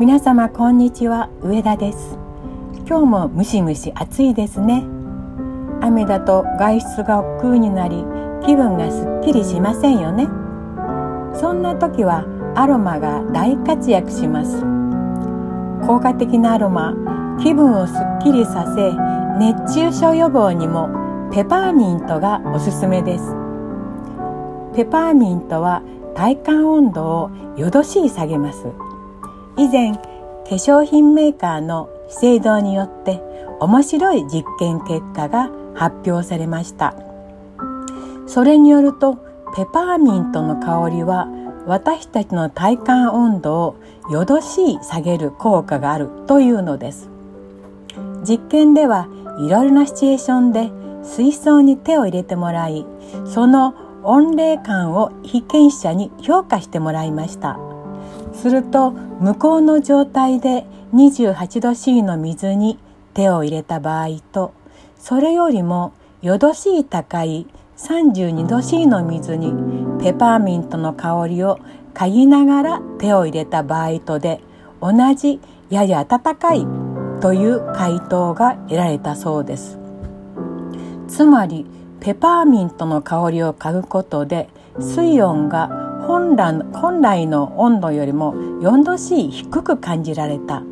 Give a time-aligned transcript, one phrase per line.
[0.00, 1.28] 皆様こんにちは。
[1.42, 2.16] 上田です。
[2.88, 4.82] 今日もムシムシ暑いですね。
[5.82, 8.02] 雨だと外出が億劫になり
[8.42, 10.26] 気分がすっきりしませんよね。
[11.38, 12.24] そんな時は
[12.56, 14.62] アロマが大活躍します。
[15.86, 16.94] 効果的なアロマ
[17.42, 18.94] 気分をすっきりさせ
[19.38, 20.88] 熱中症予防にも
[21.30, 23.34] ペパーミントがおすすめです。
[24.74, 25.82] ペパーミントは
[26.14, 28.64] 体感温度をよどしい下げます。
[29.60, 30.00] 以前化
[30.56, 33.20] 粧品メーカーの資生堂によって
[33.60, 36.94] 面白い実験結果が発表されました。
[38.26, 39.16] それによると
[39.54, 41.28] ペパーミントの香りは
[41.66, 43.76] 私たちの体感温度を
[44.10, 47.10] よどしい下げる効果があるというのです。
[48.26, 49.08] 実験では
[49.40, 50.70] いろいろなシチュエーションで
[51.02, 52.86] 水槽に手を入れてもらい
[53.26, 57.58] その温冷感を被験者に評価してもらいました。
[58.40, 62.78] すると向こうの状態で28度 C の水に
[63.12, 64.54] 手を入れた場合と
[64.98, 65.92] それよりも
[66.22, 69.52] よどしい高い32度 C の水に
[70.02, 71.58] ペパーミントの香りを
[71.92, 74.40] 嗅ぎながら手を入れた場合とで
[74.80, 76.66] 同じやや温かい
[77.20, 79.78] という回答が得られたそうです。
[81.08, 81.66] つまり
[82.00, 84.48] ペパーミントの香りを嗅ぐことで
[84.78, 90.62] 水温が本来本来の温度よりも4度 C 低く感じられた。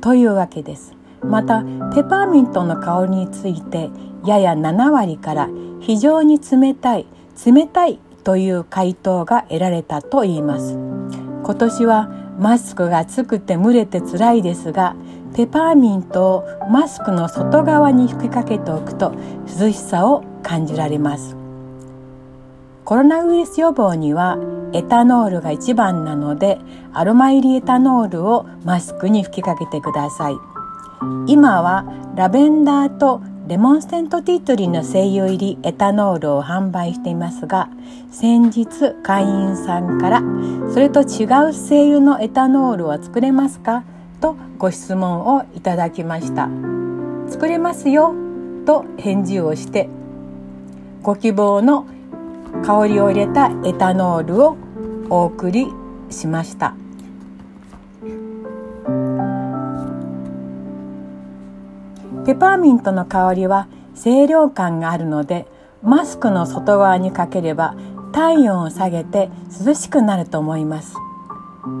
[0.00, 0.94] というわけです。
[1.22, 1.62] また
[1.94, 3.90] ペパーミントの香りについて
[4.24, 5.48] やや7割から
[5.80, 7.06] 非常に冷たい
[7.44, 10.74] 冷たいという回答が得られたといいます。
[10.74, 14.96] 今年はマスクが暑くて蒸れて辛いですが
[15.34, 19.14] ペパーミントをマスクの外側に吹きかけておくと
[19.60, 21.36] 涼しさを感じられます。
[22.84, 24.38] コロナウイルス予防には
[24.72, 26.58] エタノールが一番なので
[26.92, 30.34] アロマ入りエタノールをマスクに吹きかけてください。
[31.26, 37.68] 今はラベンダーとレモンステントティートリーの精油入りエタノールを販売していますが
[38.12, 40.22] 先日会員さんから
[40.72, 43.82] それと違う精油のエタノールは作れますか？
[44.20, 46.48] とご質問をいただきました。
[47.28, 48.14] 作れますよ
[48.66, 49.88] と返事をして
[51.02, 51.86] ご希望の
[52.64, 54.56] 香りを入れたエタノールを
[55.10, 55.66] お送り
[56.08, 56.74] しました。
[62.24, 63.66] ペパーミントの香りは
[64.00, 65.46] 清涼感があるので
[65.82, 67.74] マスクの外側にかければ
[68.12, 69.30] 体温を下げて
[69.66, 70.94] 涼しくなると思います。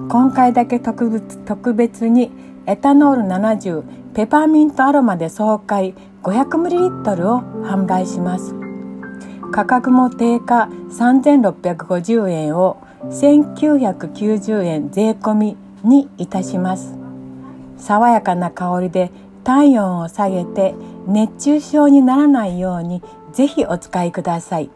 [0.08, 2.32] 今回だけ特別特別に
[2.66, 8.54] エタノール70ペパーミントアロマで爽快 500ml を販売します。
[9.52, 16.94] 価格も定価3650円を1990円税込みにいたします。
[17.78, 19.10] 爽やかな香りで
[19.42, 20.74] 体温を下げて
[21.06, 23.02] 熱中症にならないように
[23.32, 24.70] ぜひお使いください。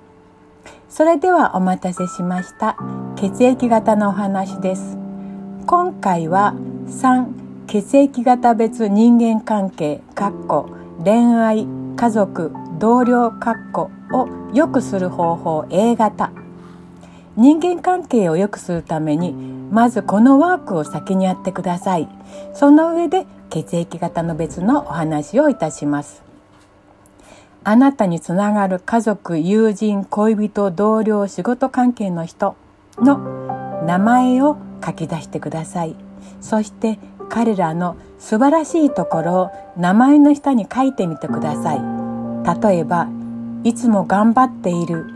[0.88, 2.76] それではお待たせしました
[3.16, 4.96] 血液型のお話です。
[5.66, 6.54] 今回は
[6.86, 7.26] 3
[7.66, 10.00] 血液型別人間関係
[11.04, 16.43] 恋愛家族同僚を良くする方法 A 型。
[17.36, 22.08] 人間関係を良くするためにまずこのワークを先にやってください。
[22.54, 26.22] その上で血液型の別のお話をいたします。
[27.64, 32.56] あなたにつながる家族友人恋人同僚仕事関係の人
[32.98, 33.18] の
[33.86, 35.96] 名前を書き出してください。
[36.40, 36.98] そして
[37.30, 41.80] 彼らの素晴らしいところを名前の下に書いてみてください。
[42.60, 43.08] 例えば
[43.64, 45.13] いつも頑張っている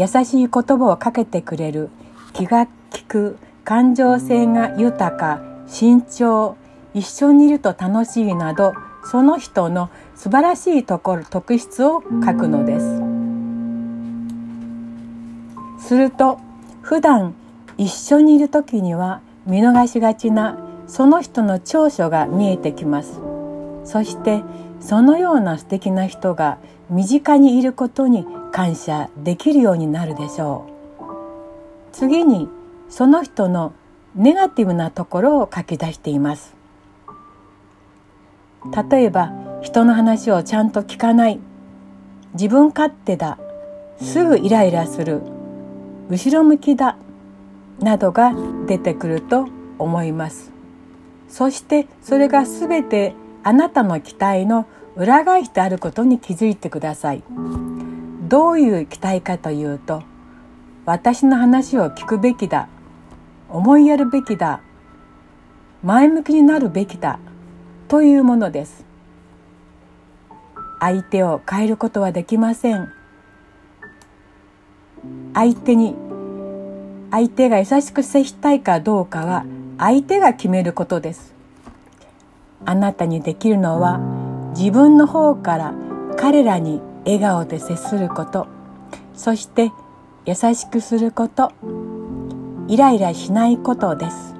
[0.00, 1.90] 優しい言葉をかけてくれる
[2.32, 6.56] 気が利く感情性が豊か慎重
[6.94, 8.72] 一緒にいると楽しいなど
[9.04, 12.86] その人の素晴らしいところ特質を書くのです。
[15.86, 16.40] すると
[16.80, 17.34] 普段
[17.76, 23.29] 一緒にいる時には見逃しがちなその人の長所が見えてきます。
[23.84, 24.42] そして
[24.80, 30.72] そのような素敵な人が身近にいることに感謝できるようになるでしょう。
[31.92, 32.48] 次に
[32.88, 33.72] その人の
[34.14, 36.54] ネガティブなところを書き出しています。
[38.90, 39.32] 例えば
[39.62, 41.38] 人の話をちゃんと聞かない。
[42.34, 43.38] 自分勝手だ。
[44.00, 45.22] すぐイライラする。
[46.08, 46.96] 後ろ向きだ。
[47.80, 48.34] などが
[48.66, 49.48] 出てくると
[49.78, 50.50] 思います。
[51.28, 54.66] そしてそれが全てあなたの期待の
[54.96, 57.22] 裏返してあることに気づいてください。
[58.28, 60.02] どういう期待かというと
[60.86, 62.68] 私の話を聞くべきだ。
[63.48, 64.60] 思いやるべきだ。
[65.82, 67.18] 前向きになるべきだ。
[67.88, 68.84] というものです。
[70.78, 72.88] 相手を変えることはできません。
[75.34, 75.96] 相手に
[77.10, 79.44] 相手が優しく接したいかどうかは
[79.78, 81.39] 相手が決めることです。
[82.64, 83.98] あなたにできるのは
[84.56, 85.74] 自分の方から
[86.16, 88.46] 彼らに笑顔で接すること。
[89.14, 89.72] そして
[90.26, 91.52] 優しくすること。
[92.68, 94.34] イライラしないことです。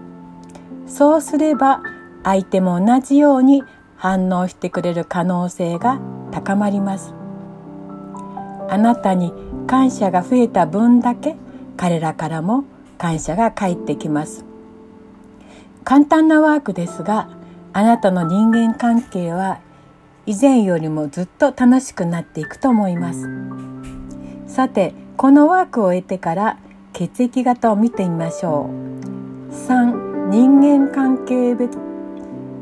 [0.87, 1.83] そうすれば
[2.23, 3.63] 相手も同じように
[3.97, 6.01] 反応してくれる可能性が
[6.31, 7.15] 高まります。
[8.69, 9.33] あなたに
[9.67, 11.37] 感謝が増えた分だけ
[11.77, 12.65] 彼らからも
[12.99, 14.45] 感謝が返ってきます。
[15.83, 17.29] 簡単なワークですが
[17.73, 19.61] あなたの人間関係は
[20.27, 23.29] 以前よりもずっと楽しくなっていくと思います。
[24.47, 26.59] さてこのワークを終えてから
[26.93, 28.69] 血液型を見てみましょ
[29.51, 29.55] う。
[29.55, 31.79] 3人間関係別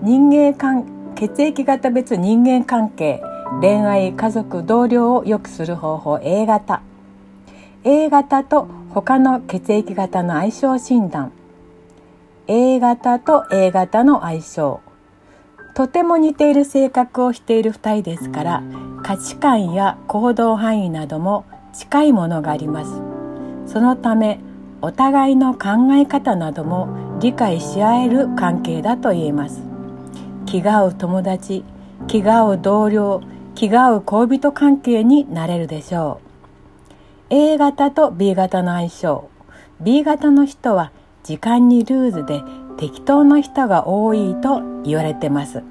[0.03, 0.85] 人間関
[1.15, 3.23] 血液型別人間関係
[3.61, 6.83] 恋愛家族同僚を良くする方法 A 型。
[7.85, 11.33] A 型と他の血液型の相性診断。
[12.47, 14.81] A 型と A 型の相性。
[15.79, 18.65] とても似ている性格をしている2人ですから
[19.05, 23.01] 価値観や行動範囲なども近いものがあります。
[23.73, 24.41] そのため
[24.83, 29.63] お互いの考え方なども理解し合える関係だと言えます。
[30.47, 31.63] 気が合う友達
[32.09, 33.23] 気が合う同僚
[33.55, 36.21] 気が合う恋人関係になれるでしょ
[37.31, 37.35] う。
[37.35, 39.31] A 型と B 型の相性。
[39.81, 40.91] B 型の人は
[41.23, 42.43] 時間にルーズで
[42.79, 45.63] 適当な人が多いと言われてます。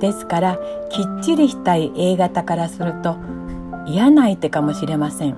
[0.00, 0.58] ですから
[0.90, 3.16] きっちりしたい A 型からすると
[3.86, 5.36] 嫌な相手かもしれません。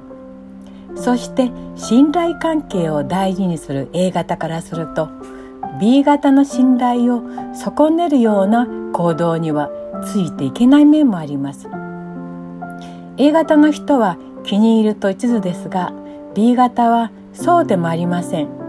[0.97, 5.11] そして信頼関係を大事にする A 型からすると
[5.81, 7.23] B 型の信頼を
[7.53, 9.71] 損ねるような行動には
[10.03, 11.69] ついていけない面もあります。
[13.19, 15.93] A 型の人は気に入ると一途ですが
[16.35, 18.64] B 型はそうでもありません。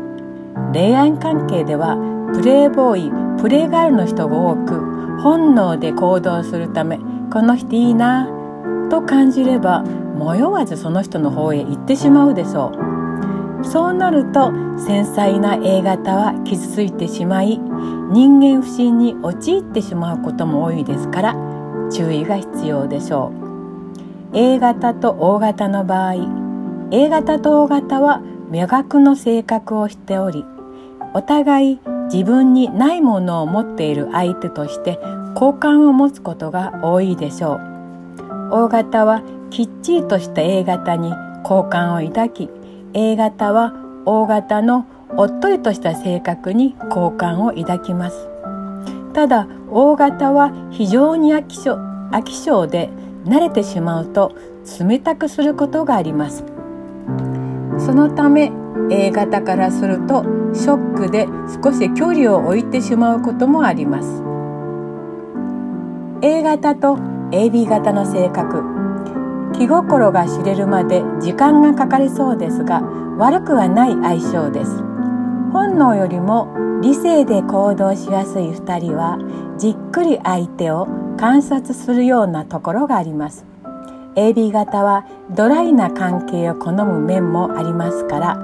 [0.74, 1.98] 恋愛関係では
[2.34, 4.80] プレイボーイプレイガールの人が多く
[5.22, 7.00] 本能で行動するため
[7.32, 8.30] この人いいな
[8.90, 12.72] と感じれば迷わずその人の方へ行ってしまうでしょ
[13.62, 13.66] う。
[13.66, 21.36] そうなると繊細な A 型は傷ついてしまい人間不信に陥ってしまうことも多いですから
[21.92, 23.32] 注意が必要でしょ
[24.34, 24.38] う。
[24.38, 26.16] A 型と O 型の場合
[26.92, 28.22] A 型と O 型は
[28.56, 30.46] 真逆の性格をしており
[31.14, 31.80] お互い
[32.10, 34.98] 自分にないものを持っている相手として
[35.36, 37.60] 好感を持つことが多いでしょう。
[38.52, 41.12] O 型はきっちりとした A 型に
[41.44, 42.50] 好感を抱き
[42.94, 43.74] A 型は
[44.06, 44.86] O 型の
[45.18, 48.30] おっとりとした性格に好感を抱きます。
[49.14, 51.76] ただ O 型は非常に飽き性
[52.12, 52.90] 飽き性で
[53.26, 54.34] 慣れてしまうと
[54.80, 56.55] 冷たくすることがあります。
[57.78, 58.52] そのため
[58.90, 60.24] A 型からすると
[60.54, 61.28] ショックで
[61.64, 64.24] 少し距離を置いてしまうこともあります。
[66.22, 66.96] A 型と
[67.32, 68.64] AB 型の性格。
[69.54, 72.82] 気心が知れるまで時間がかかりそうですが
[73.18, 74.84] 悪くはない相性です。
[75.54, 76.48] 本能よりも
[76.82, 79.18] 理性で行動しやすい2人は
[79.58, 83.46] じっくり相手を観察するようなところがあります。
[84.16, 88.38] AB 型はドライな関係を好む面もありますから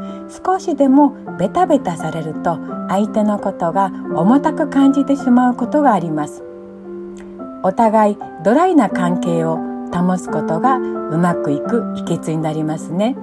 [0.46, 2.60] 少しでもベタベタされると
[2.90, 6.44] 相手のことが重たく感じてしまうことがあります。
[7.63, 9.58] お互いドライな関係を
[9.94, 13.16] 保つことがうまくいく秘訣になりますね。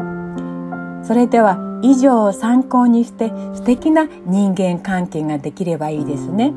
[1.02, 6.52] それでは以上を参考にして素敵な人間関係ができればいいですね、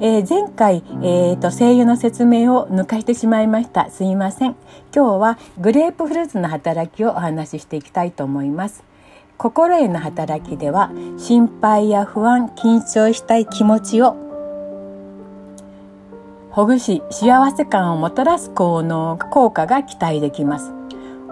[0.00, 3.90] えー、前回、えーと、声優の説明を抜かしてしまいました。
[3.90, 4.54] すいません。
[4.94, 8.84] 今日はグレープフルーツの働きをお話ししていきたいと思います。
[9.38, 14.16] 心への働きでは心配や不安緊張したい気持ちを
[16.50, 20.72] ほぐし幸せ感をもたらす効能効果が期待できます。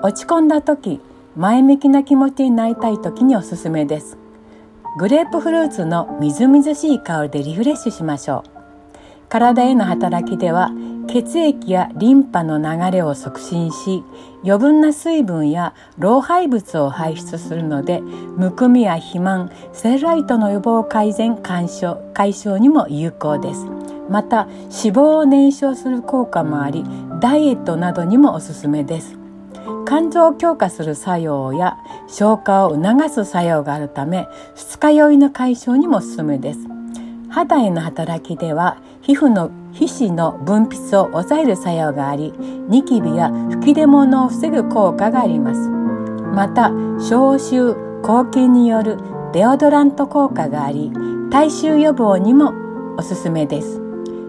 [0.03, 1.01] 落ち込んだ時
[1.37, 4.19] 前向きな気持ちになりたい時におすすめです。
[4.99, 8.56] グレープフルーツのみずみずしい香りでリフレッシュしましょう。
[9.29, 10.71] 体への働きでは
[11.09, 14.03] 血液やリンパの流れを促進し
[14.45, 23.67] 余分な水分や老廃物を排出するのでむくみや肥満セルライトの予防改善解消解消にも有効です。
[24.09, 26.85] また脂肪を燃焼する効果もあり
[27.21, 29.17] ダイエットなどにもおすすめです。
[29.87, 31.79] 肝臓を強化する作用や
[32.09, 36.76] 消化を促す作用があるため二日酔いの解消にもおすすめです。
[37.37, 42.33] 肌への働きでは皮膚の皮脂の分泌を抑える作用があり
[42.71, 45.69] ニキビや吹き出物を防ぐ効果があります。
[45.69, 48.97] また消臭抗菌による
[49.35, 50.91] デオドラント効果があり
[51.31, 52.55] 体臭予防にも
[52.97, 53.83] おすすめです。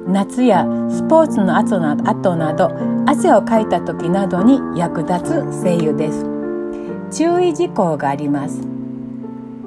[0.05, 2.71] 夏やスポーツの後な後など
[3.05, 6.25] 汗をかいた時などに役立つ精油です。
[7.09, 8.67] 注意事項があります。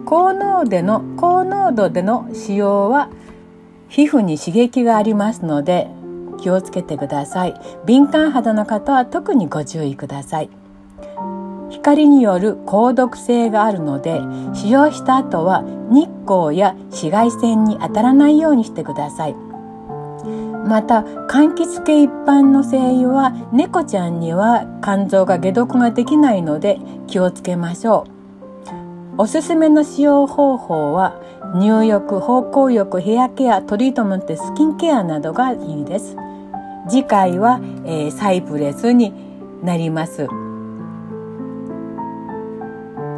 [0.04, 3.08] 高濃度の高濃度での使用は
[3.90, 5.88] 皮膚に刺激がありますので
[6.40, 7.54] 気をつけてください。
[7.84, 10.50] 敏感肌の方は特にご注意ください。
[11.70, 14.20] 光による高毒性があるので
[14.54, 19.34] 使用した後は日光や紫外線に当たらないようにしてください。
[20.66, 26.78] また柑橘系一般の精油は猫ちゃんには肝臓が解毒ができないので
[27.08, 28.10] 気をつけましょう。
[29.18, 31.20] おすすめの使用方法は
[31.54, 36.16] 入浴芳香浴ヘアケアトリートメントスキンケアなどがいいです。
[36.88, 39.12] 次回は、えー、サイプレスに
[39.62, 40.28] なります。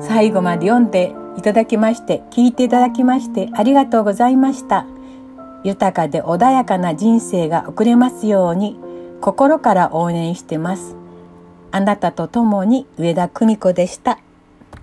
[0.01, 4.87] 最後まで読んでいただきまして聞いていただきましてありがとうございました。
[5.63, 8.79] 豊かで穏やかな人生が送れますように
[9.21, 10.97] 心から応援してます。
[11.71, 14.19] あなたと共に上田久美子でした。